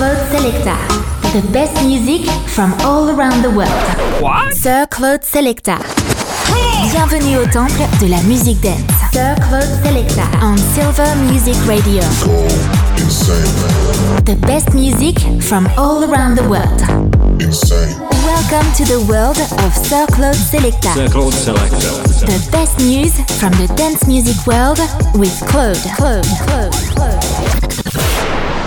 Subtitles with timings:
[0.00, 0.76] Claude Selecta.
[1.34, 3.68] The best music from all around the world.
[4.22, 4.54] What?
[4.54, 5.76] Sir Claude Selecta.
[6.90, 8.80] Bienvenue au temple de la musique dance.
[9.12, 12.00] Sir Claude Selecta on Silver Music Radio.
[14.24, 16.80] The best music from all around the world.
[18.24, 20.94] Welcome to the world of Sir Claude Selecta.
[20.94, 21.76] Sir Claude Selecta.
[22.24, 24.78] The best news from the dance music world
[25.12, 25.76] with Claude.
[25.98, 26.24] Claude.
[26.46, 26.72] Claude.
[26.96, 28.59] Claude.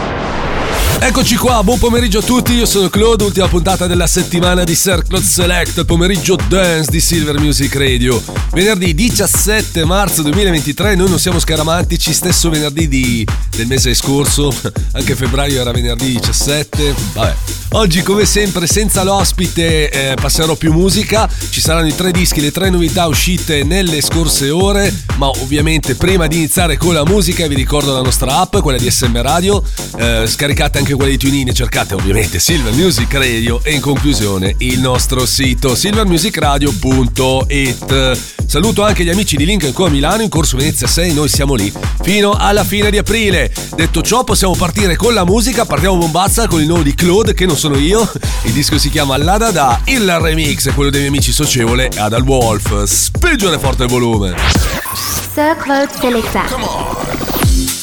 [1.06, 5.04] Eccoci qua, buon pomeriggio a tutti, io sono Claude, ultima puntata della settimana di Sir
[5.06, 8.24] Claude Select, pomeriggio dance di Silver Music Radio.
[8.52, 14.50] Venerdì 17 marzo 2023, noi non siamo scaramantici, stesso venerdì di, del mese scorso,
[14.94, 17.36] anche febbraio era venerdì 17, vabbè.
[17.76, 22.52] Oggi come sempre senza l'ospite eh, passerò più musica, ci saranno i tre dischi, le
[22.52, 27.56] tre novità uscite nelle scorse ore, ma ovviamente prima di iniziare con la musica vi
[27.56, 29.62] ricordo la nostra app, quella di SM Radio,
[29.98, 34.56] eh, scaricate anche quella di TuneIn e cercate ovviamente Silver Music Radio e in conclusione
[34.60, 38.20] il nostro sito silvermusicradio.it.
[38.46, 41.56] Saluto anche gli amici di Link Co a Milano in corso Venezia 6, noi siamo
[41.56, 41.72] lì
[42.02, 43.52] fino alla fine di aprile.
[43.76, 47.46] Detto ciò possiamo partire con la musica, partiamo bombazza con il nuovo di Claude che
[47.46, 48.10] non sono io,
[48.44, 52.00] il disco si chiama La Dada, il remix è quello dei miei amici Socievole e
[52.00, 54.36] Adal Wolf, spingere forte il volume.
[55.34, 56.46] Sir Claude Selecta.
[57.54, 57.83] This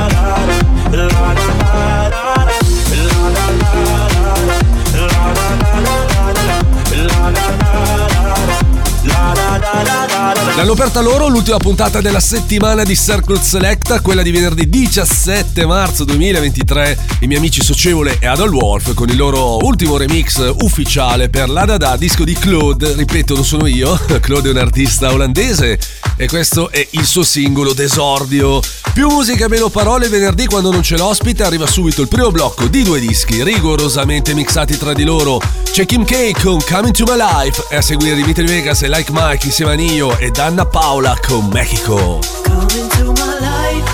[10.55, 16.03] L'hanno aperta loro l'ultima puntata della settimana di Circle Selecta, quella di venerdì 17 marzo
[16.03, 21.49] 2023, i miei amici Socievole e Adol Wolf con il loro ultimo remix ufficiale per
[21.49, 25.79] la Dada, disco di Claude, ripeto non sono io, Claude è un artista olandese
[26.17, 28.61] e questo è il suo singolo d'esordio.
[28.93, 32.83] Più musica meno parole, venerdì quando non c'è l'ospite arriva subito il primo blocco di
[32.83, 35.39] due dischi rigorosamente mixati tra di loro.
[35.63, 39.09] C'è Kim K con Coming to My Life e a seguire Dimitri Vegas e Like
[39.13, 42.19] Mike insieme a Nio e Danna Paola con Mexico.
[42.43, 43.89] Come into my life.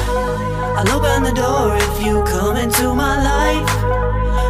[0.77, 3.71] I'll open the door if you come into my life.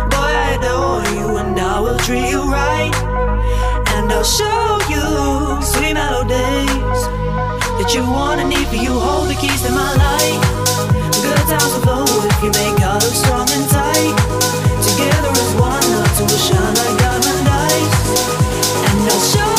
[0.08, 2.96] Boy, I adore you and I will treat you right.
[3.96, 7.27] And I'll show you sweet melodies
[7.88, 8.92] that you want and need for you.
[8.92, 10.42] Hold the keys to my life.
[11.24, 14.16] Good times will flow if you make our love strong and tight.
[14.84, 17.92] Together as one, love to shine like diamond eyes.
[18.92, 19.57] And I'll show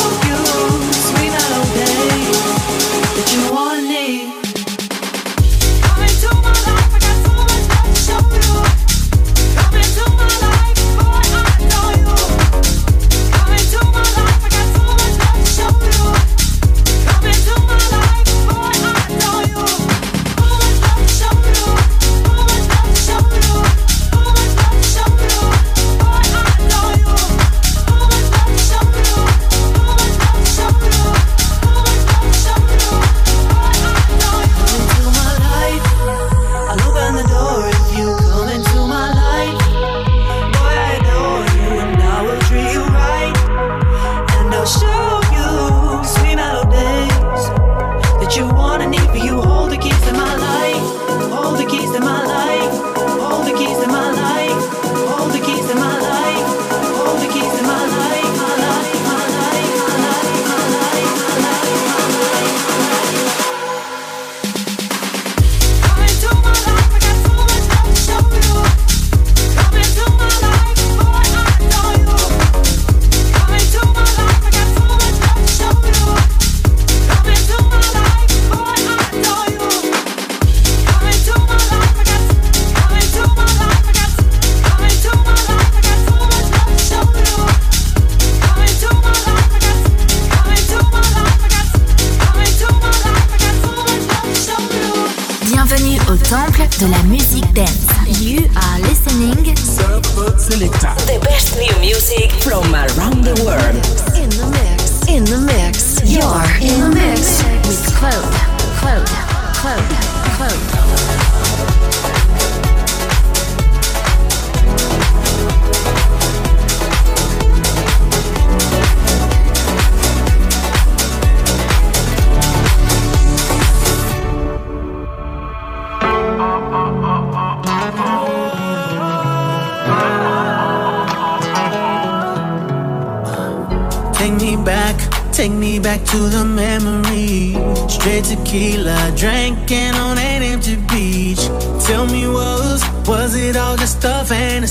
[101.89, 103.88] music from around the world.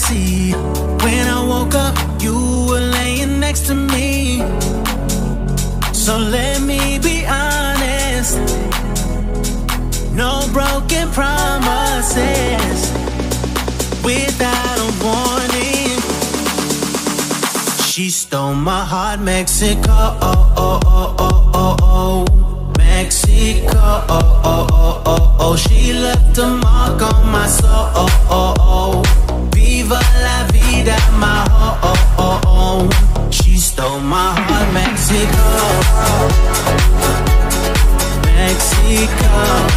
[0.08, 0.52] Fantasy?
[1.05, 4.38] When I woke up, you were laying next to me.
[5.93, 8.38] So let me be honest.
[10.14, 12.93] No broken promises.
[14.05, 16.00] Without a warning.
[17.87, 19.90] She stole my heart, Mexico.
[19.90, 22.72] Oh, oh, oh, oh, oh, oh.
[22.78, 23.70] Mexico.
[23.75, 25.56] Oh, oh, oh, oh, oh.
[25.56, 27.69] She left a mark on my soul.
[27.70, 28.68] Oh, oh, oh.
[35.08, 35.38] Mexico.
[38.37, 39.68] Mexico.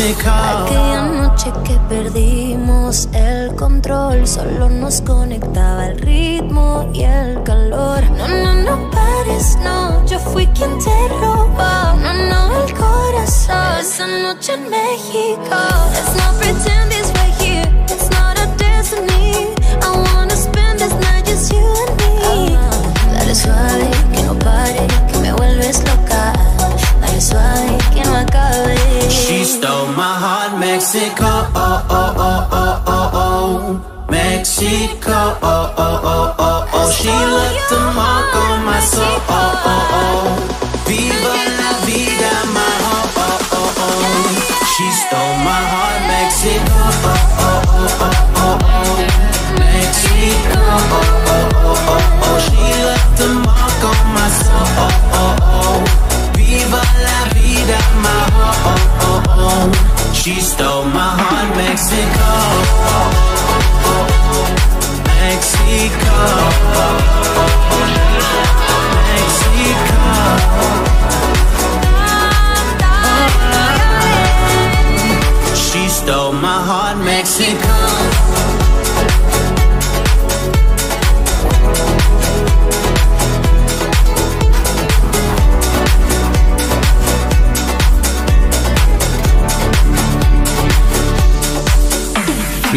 [0.00, 8.08] Aquella noche que perdimos el control, solo nos conectaba el ritmo y el calor.
[8.12, 11.96] No, no, no pares, no, yo fui quien te robó.
[12.00, 13.80] No, no, el corazón.
[13.80, 15.56] Esa noche en México.
[15.92, 17.68] Let's not pretend this right here.
[17.88, 19.52] It's not a destiny.
[19.82, 22.56] I wanna spend this night just you and me.
[23.18, 26.32] Dale suave, que no pare, que me vuelves loca.
[27.00, 28.77] Dale suave, que no acabe.
[30.78, 31.26] Mexico.
[31.26, 34.06] Oh, oh, oh, oh, oh, oh.
[34.08, 35.10] Mexico.
[35.10, 36.90] Oh, oh, oh, oh, oh.
[36.94, 39.02] She left a mark on my soul.
[39.02, 40.38] Oh, oh, oh.
[40.86, 42.62] Viva la vida, my
[42.94, 44.30] oh, oh, oh, oh.
[44.70, 46.78] She stole my heart, Mexico.
[46.78, 48.67] Oh, oh, oh, oh, oh,
[60.28, 62.28] She stole my heart, Mexico.
[65.06, 67.17] Mexico.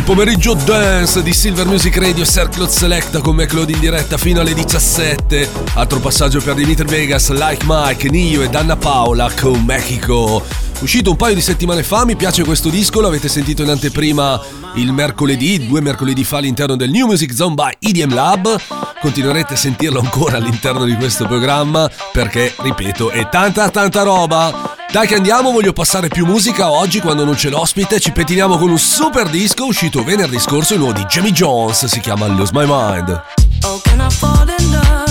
[0.02, 4.42] Il pomeriggio dance di Silver Music Radio Circle Selecta con me Claude in diretta fino
[4.42, 5.48] alle 17.
[5.76, 10.44] Altro passaggio per Dimitri Vegas, Like Mike, Nio e Danna Paola con Mexico.
[10.80, 14.42] Uscito un paio di settimane fa, mi piace questo disco, l'avete sentito in anteprima
[14.74, 18.60] il mercoledì, due mercoledì fa all'interno del New Music Zone by EDM Lab.
[19.00, 24.71] Continuerete a sentirlo ancora all'interno di questo programma perché, ripeto, è tanta tanta roba.
[24.92, 28.70] Dai che andiamo, voglio passare più musica oggi quando non c'è l'ospite, ci pettiniamo con
[28.70, 32.66] un super disco uscito venerdì scorso, il nuovo di Jamie Jones, si chiama Lose My
[32.68, 33.22] Mind.
[33.64, 35.11] Oh,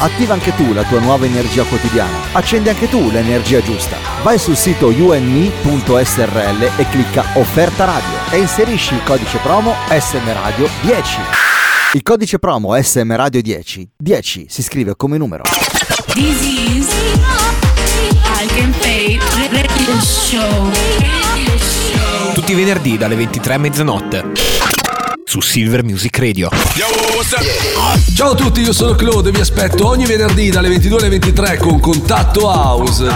[0.00, 2.16] Attiva anche tu la tua nuova energia quotidiana.
[2.30, 3.96] Accendi anche tu l'energia giusta.
[4.22, 10.68] Vai sul sito unme.srl e clicca Offerta Radio e inserisci il codice promo SM Radio
[10.82, 11.20] 10.
[11.94, 15.42] Il codice promo SM Radio 10, 10 si scrive come numero.
[16.12, 16.86] This is
[19.50, 20.70] Radio Show.
[22.34, 24.77] Tutti i venerdì dalle 23 a mezzanotte.
[25.28, 26.48] Su Silver Music Radio.
[28.16, 31.58] Ciao a tutti, io sono Claude e vi aspetto ogni venerdì dalle 22 alle 23
[31.58, 33.06] con Contatto House.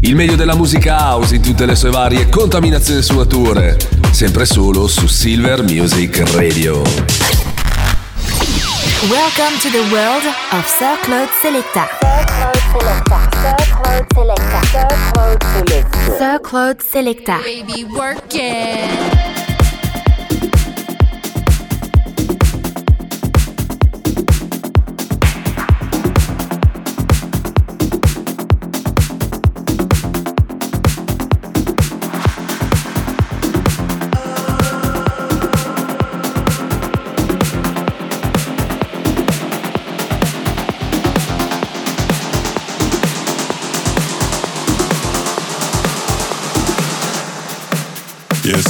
[0.00, 3.76] Il meglio della musica house in tutte le sue varie contaminazioni e sfumature.
[4.10, 6.82] Sempre solo su Silver Music Radio.
[9.02, 11.86] Welcome to the world of Sir Claude Selecta.
[12.00, 13.77] Sir Claude Selecta.
[13.88, 14.60] Claude Selecta.
[14.68, 16.18] Sir Claude Selecta.
[16.18, 17.38] Sir Claude Selecta.
[17.38, 19.27] Baby.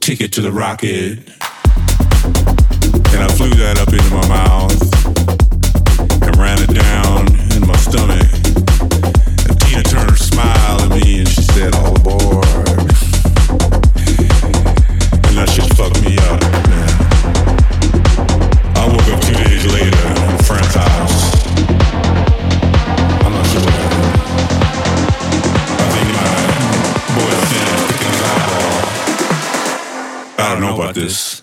[0.00, 1.18] ticket to the rocket.
[3.12, 4.72] And I flew that up into my mouth
[6.22, 8.29] and ran it down in my stomach.
[30.40, 31.42] I don't know about this.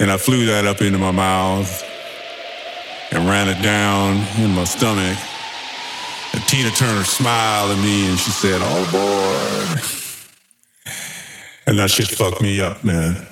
[0.00, 1.84] And I flew that up into my mouth
[3.10, 5.18] and ran it down in my stomach.
[6.34, 9.80] And Tina Turner smiled at me and she said, oh, All aboard.
[11.66, 13.27] And that shit fucked me up, man.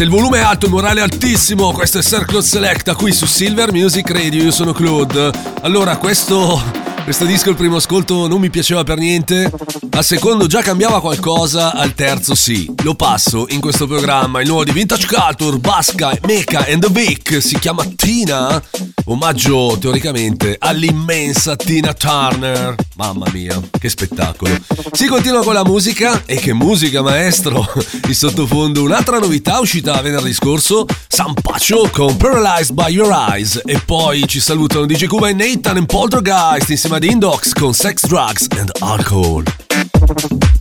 [0.00, 1.72] Se il volume è alto, il morale è altissimo.
[1.72, 4.44] Questo è Circle Selecta qui su Silver Music Radio.
[4.44, 5.30] Io sono Claude.
[5.60, 6.88] Allora, questo.
[7.04, 9.50] Questo disco al primo ascolto non mi piaceva per niente,
[9.90, 12.72] al secondo già cambiava qualcosa, al terzo sì.
[12.84, 17.42] Lo passo in questo programma, il nuovo di Vintage Culture, Basca, Mecha and the Vic,
[17.42, 18.62] si chiama Tina,
[19.10, 22.74] omaggio teoricamente all'immensa Tina Turner.
[22.96, 24.56] Mamma mia, che spettacolo.
[24.92, 27.66] Si continua con la musica, e che musica maestro!
[28.06, 33.80] In sottofondo un'altra novità uscita venerdì scorso, San Pacio con Paralyzed by Your Eyes, e
[33.84, 38.46] poi ci salutano DJ Cuba e Nathan and Poltergeist insieme ad Indox con Sex, Drugs
[38.56, 40.59] and Alcohol.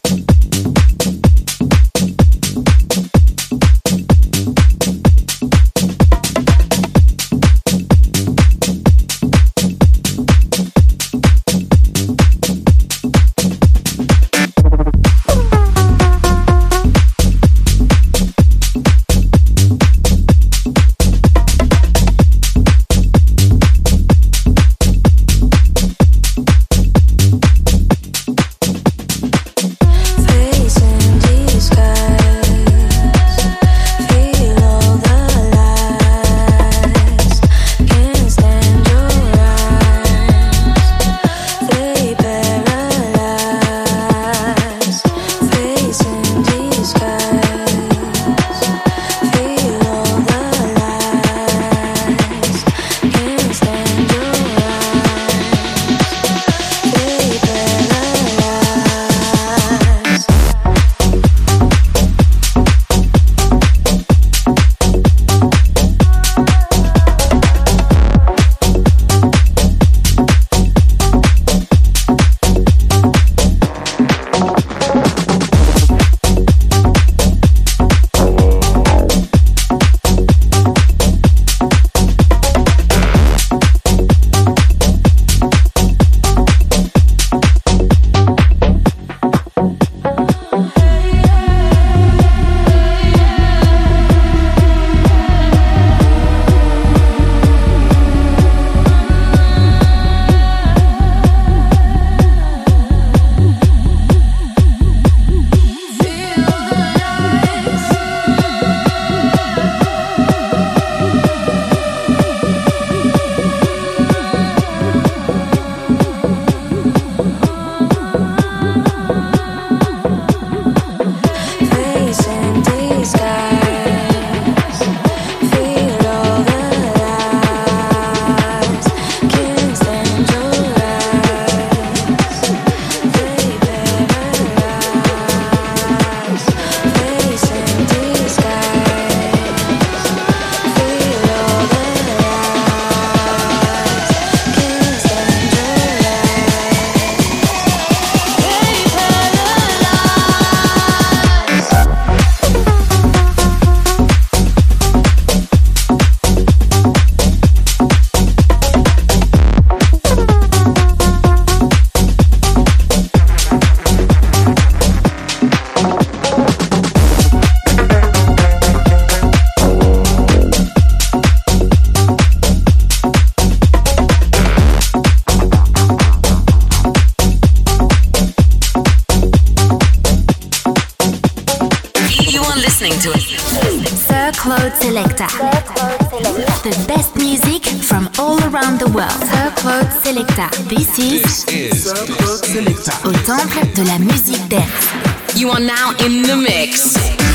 [195.69, 197.28] Now in the mix.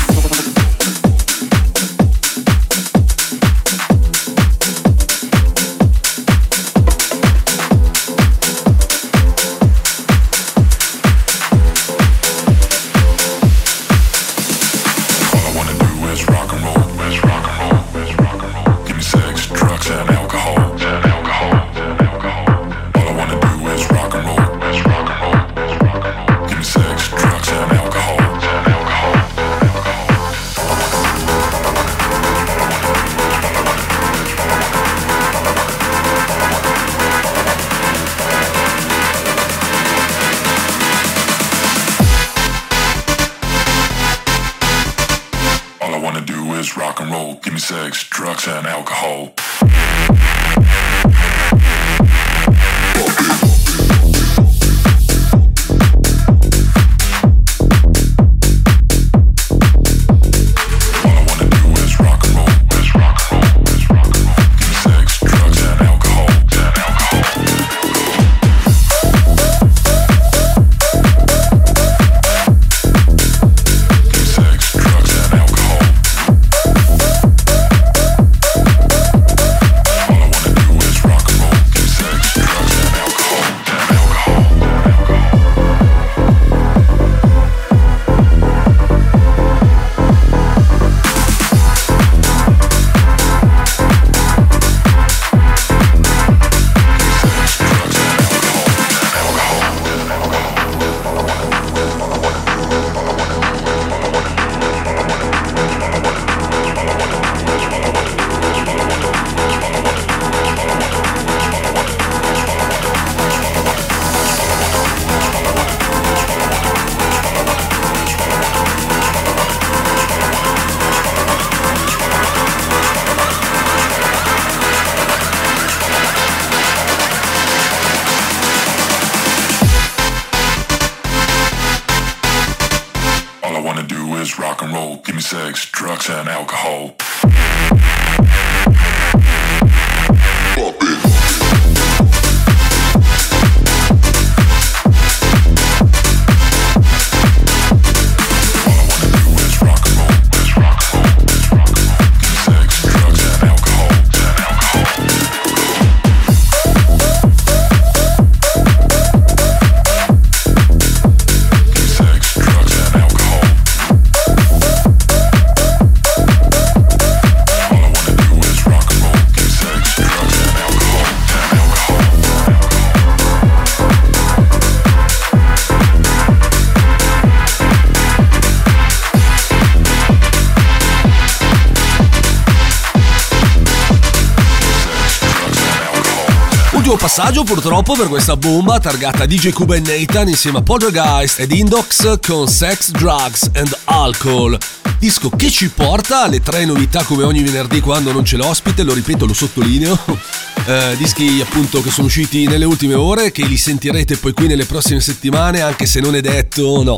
[187.17, 192.19] Passaggio purtroppo per questa bomba targata DJ Cuba e Nathan insieme a Poltergeist ed Indox
[192.19, 194.57] con Sex, Drugs and Alcohol.
[194.99, 198.93] Disco che ci porta alle tre novità come ogni venerdì quando non c'è l'ospite, lo
[198.93, 199.97] ripeto, lo sottolineo.
[200.67, 204.65] Eh, dischi appunto che sono usciti nelle ultime ore, che li sentirete poi qui nelle
[204.65, 206.95] prossime settimane, anche se non è detto, no.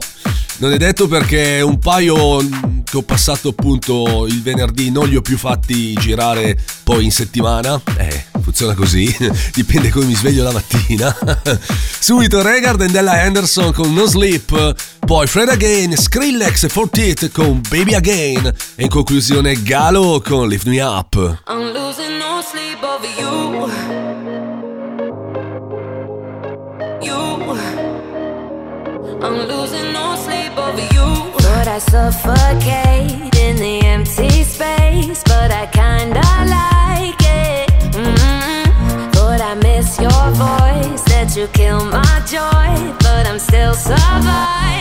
[0.59, 2.37] Non è detto perché un paio
[2.85, 7.81] che ho passato appunto il venerdì non li ho più fatti girare poi in settimana.
[7.97, 9.13] Eh, funziona così,
[9.53, 11.13] dipende come mi sveglio la mattina.
[11.99, 17.61] Subito Regard e Della Anderson con No Sleep, poi Fred Again, Skrillex e Fortit con
[17.69, 21.15] Baby Again e in conclusione Galo con Lift Me Up.
[21.47, 23.69] I'm losing no sleep over you.
[27.01, 27.57] You.
[29.21, 31.33] I'm losing no sleep over you.
[31.37, 36.86] Thought I suffocate in the empty space, but I kinda like
[40.37, 44.76] voice, that you kill my joy, but I'm still surviving.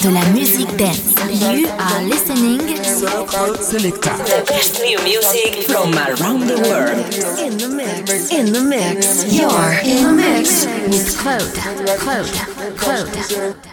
[0.00, 1.14] de la musique dance.
[1.30, 4.16] You are listening Soulcloud Selector.
[4.24, 6.98] The best new music from around the world.
[7.38, 8.30] In the mix.
[8.30, 9.24] In the mix.
[9.32, 11.54] You're in the mix with Claude.
[11.98, 12.28] Claude.
[12.76, 13.72] Claude.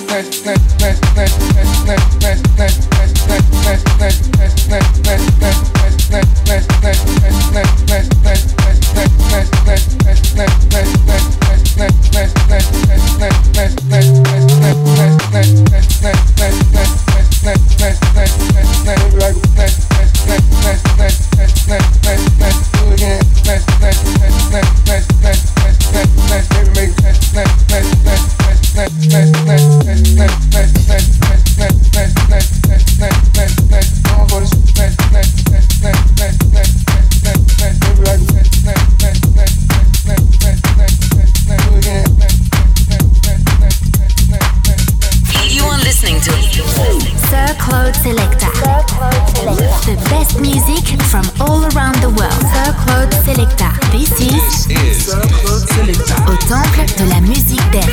[56.51, 57.87] De la musique dance.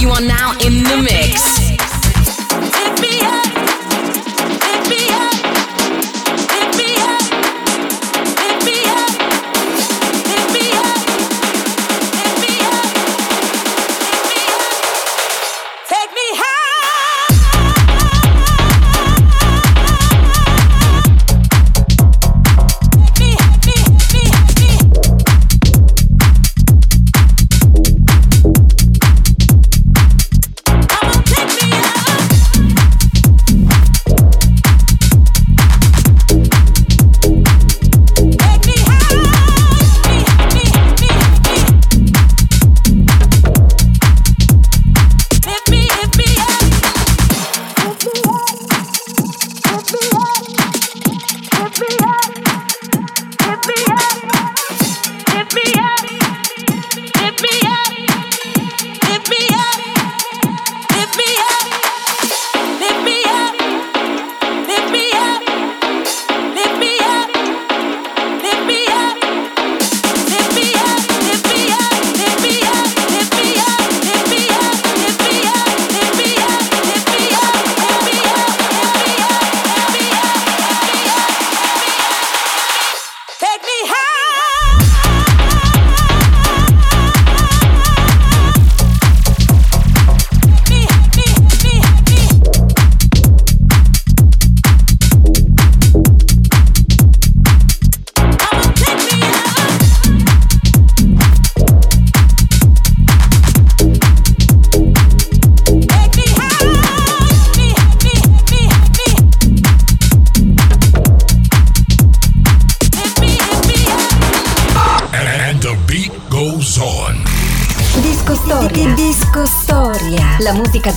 [0.00, 0.84] You are now in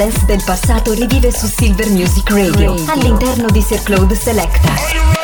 [0.04, 5.23] dance del passato rivive su Silver Music Radio all'interno di Sir Claude Selecta.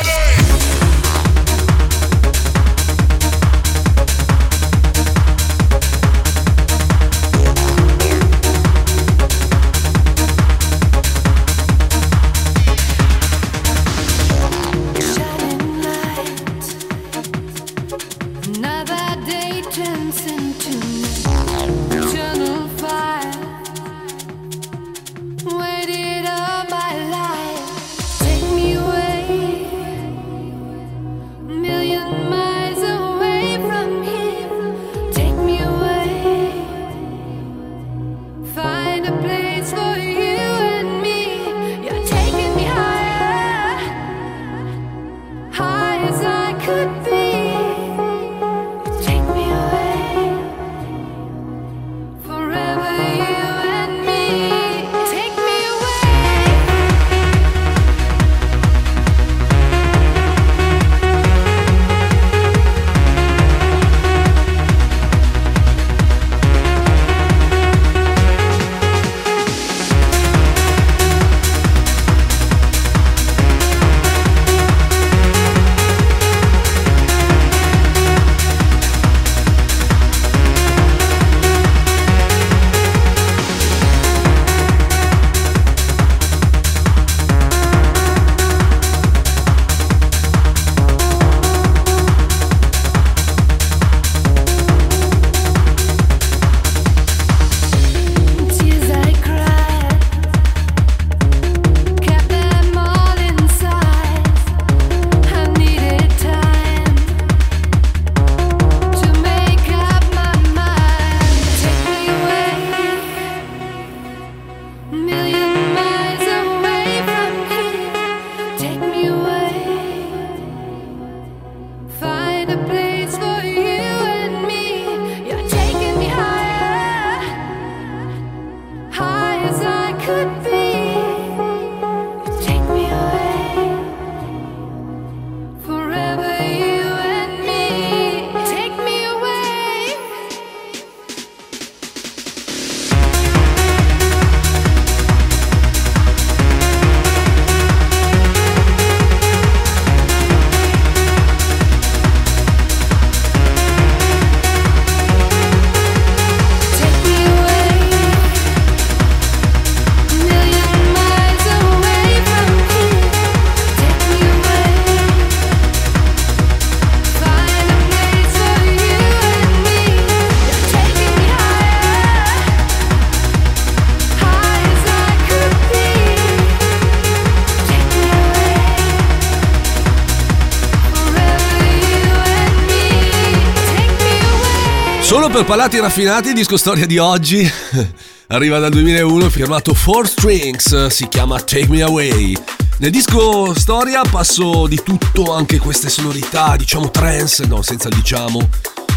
[185.30, 187.48] Per palati raffinati, il disco storia di oggi
[188.28, 192.36] arriva dal 2001, firmato Four Strings, si chiama Take Me Away.
[192.78, 198.48] Nel disco storia passo di tutto, anche queste sonorità, diciamo trance, no, senza diciamo,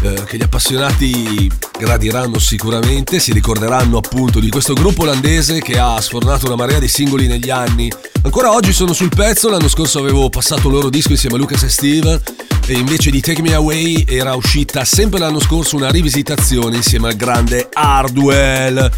[0.02, 6.00] eh, che gli appassionati gradiranno sicuramente, si ricorderanno appunto di questo gruppo olandese che ha
[6.00, 7.88] sfornato una marea di singoli negli anni.
[8.22, 11.62] Ancora oggi sono sul pezzo, l'anno scorso avevo passato il loro disco insieme a Lucas
[11.62, 12.20] e Steve
[12.66, 17.16] e invece di Take Me Away era uscita sempre l'anno scorso una rivisitazione insieme al
[17.16, 18.90] grande Hardwell.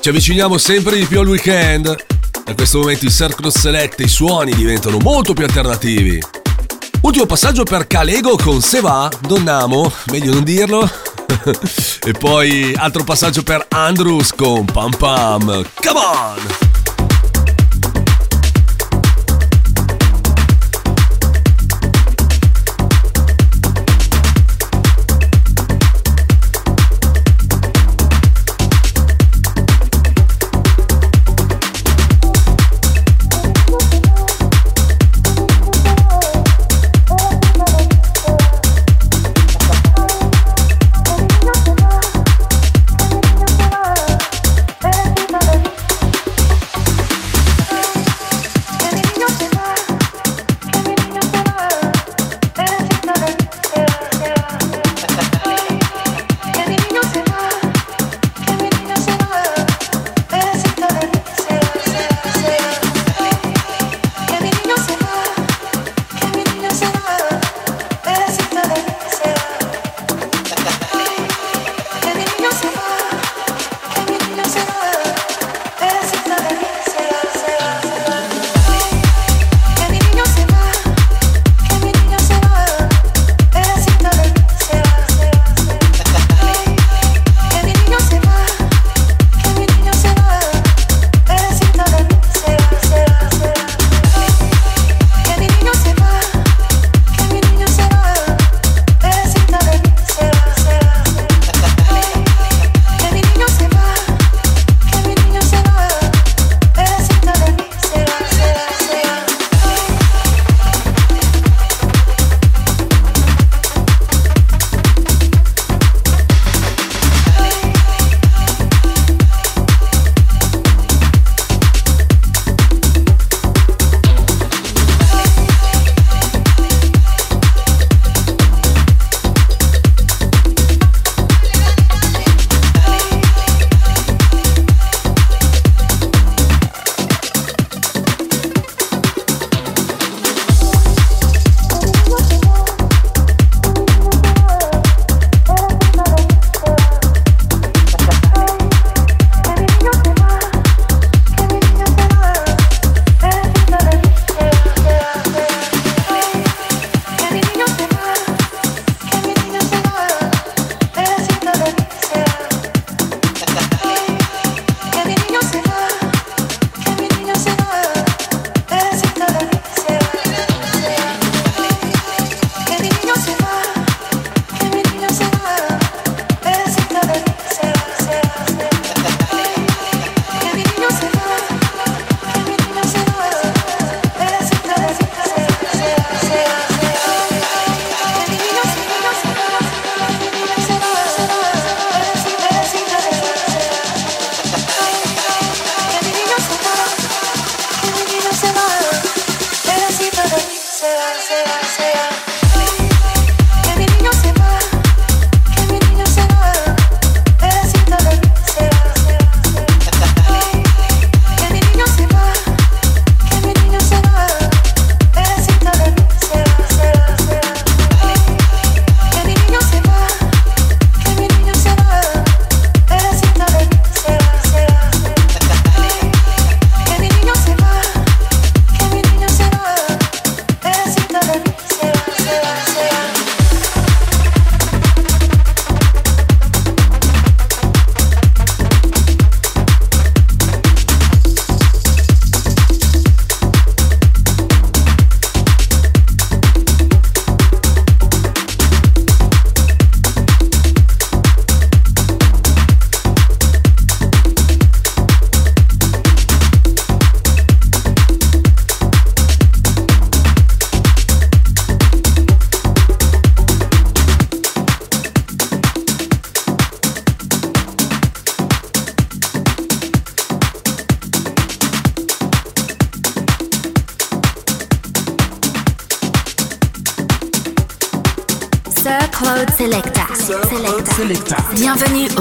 [0.00, 1.94] Ci avviciniamo sempre di più al weekend.
[2.44, 6.22] Da questo momento il Circle Select e i suoni diventano molto più alternativi.
[7.02, 10.90] Ultimo passaggio per Calego con Se va, Donnamo, meglio non dirlo.
[12.04, 15.66] e poi altro passaggio per Andrews con Pam Pam.
[15.74, 16.83] Come on!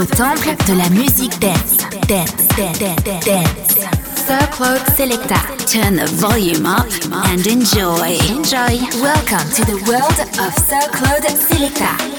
[0.03, 1.77] Au temple de la musique dance.
[2.07, 3.75] Dance, dance, dance, dance.
[4.15, 5.39] Sir Claude Selecta.
[5.65, 6.87] Turn the volume up
[7.29, 8.17] and enjoy.
[8.29, 8.79] Enjoy.
[9.01, 12.12] Welcome to the world of Sir Claude Selecta.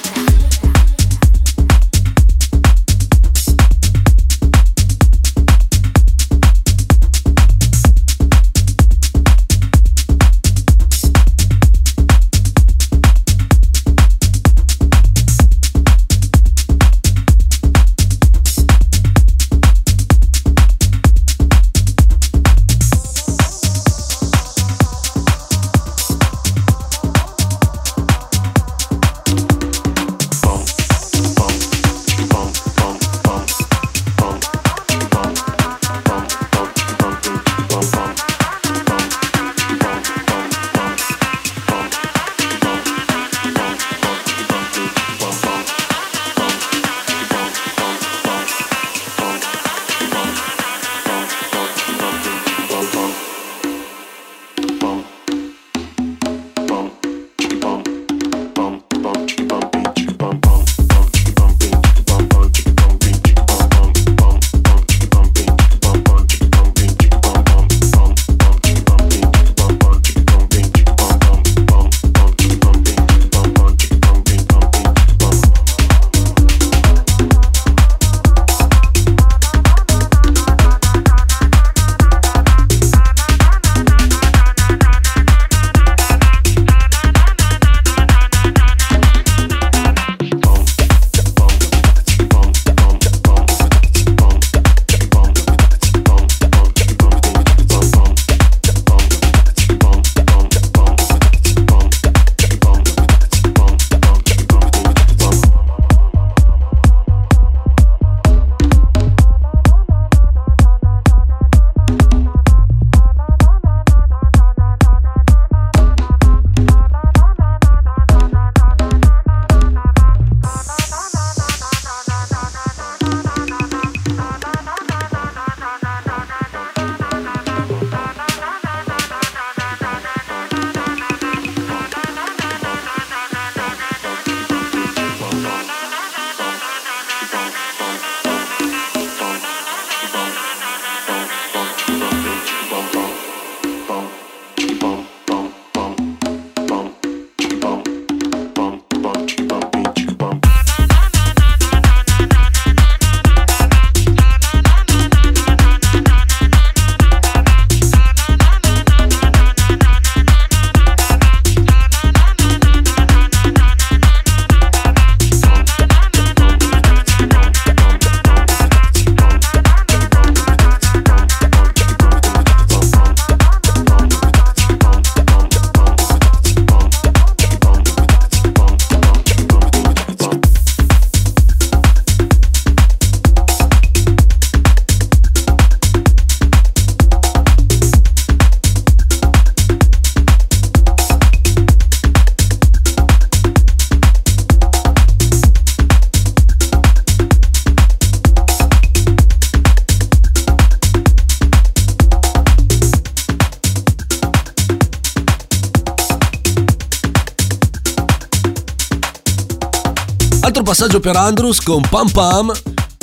[210.85, 212.53] Passaggio per Andrews con Pam Pam.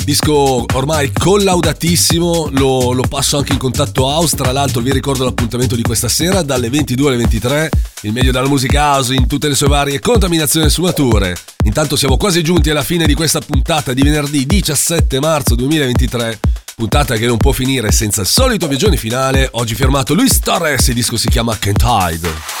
[0.04, 4.36] Disco ormai collaudatissimo, lo, lo passo anche in contatto house.
[4.36, 7.70] Tra l'altro, vi ricordo l'appuntamento di questa sera dalle 22 alle 23.
[8.02, 11.36] Il meglio della musica house in tutte le sue varie contaminazioni e sfumature.
[11.64, 16.38] Intanto, siamo quasi giunti alla fine di questa puntata di venerdì 17 marzo 2023.
[16.76, 19.48] Puntata che non può finire senza il solito viaggione finale.
[19.52, 22.51] Oggi firmato Luis Torres, il disco si chiama Can't Hide.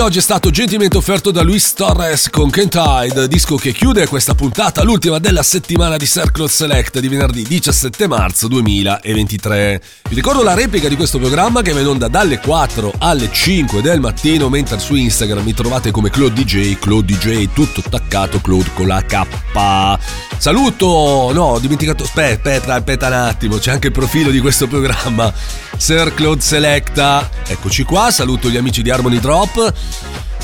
[0.00, 4.34] Oggi è stato gentilmente offerto da Luis Torres con Can't Hide, disco che chiude questa
[4.34, 9.82] puntata, l'ultima della settimana di Circle Select di venerdì 17 marzo 2023.
[10.08, 13.82] Vi ricordo la replica di questo programma che va in onda dalle 4 alle 5
[13.82, 18.70] del mattino, mentre su Instagram mi trovate come Claude DJ, Claude DJ, tutto attaccato, Claude
[18.74, 19.26] con la K.
[20.38, 25.30] Saluto, no, ho dimenticato, aspetta, aspetta un attimo, c'è anche il profilo di questo programma,
[25.76, 27.28] Sir Claude Selecta.
[27.46, 29.72] Eccoci qua, saluto gli amici di Harmony Drop,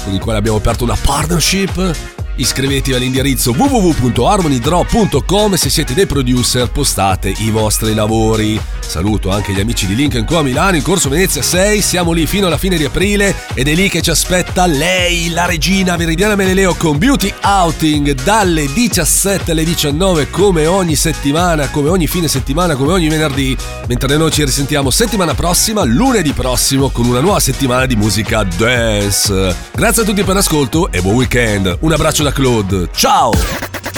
[0.04, 2.15] con i quali abbiamo aperto una partnership.
[2.36, 8.60] Iscrivetevi all'indirizzo www.harmonydrop.com se siete dei producer postate i vostri lavori.
[8.78, 11.80] Saluto anche gli amici di Link Co a Milano in corso Venezia 6.
[11.80, 15.46] Siamo lì fino alla fine di aprile ed è lì che ci aspetta lei, la
[15.46, 22.06] regina Veridiana Meneleo con Beauty Outing dalle 17 alle 19 come ogni settimana, come ogni
[22.06, 23.56] fine settimana, come ogni venerdì.
[23.88, 29.56] Mentre noi ci risentiamo settimana prossima, lunedì prossimo, con una nuova settimana di musica dance.
[29.74, 31.78] Grazie a tutti per l'ascolto e buon weekend.
[31.80, 32.88] Un abbraccio da Claude.
[32.92, 33.30] Ciao!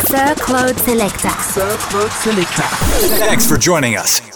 [0.07, 1.31] Sir Claude Selecta.
[1.41, 2.63] Sir Claude Selecta.
[3.19, 4.28] Thanks for joining us.